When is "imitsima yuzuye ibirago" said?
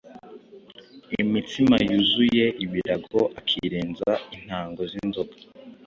1.21-3.21